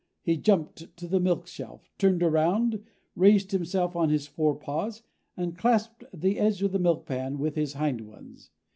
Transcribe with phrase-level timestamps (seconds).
[0.23, 2.83] He jumped to the milk shelf, turned around,
[3.15, 5.03] raised himself on his forepaws,
[5.37, 8.49] and clasped the edge of the milk pan with his hind ones.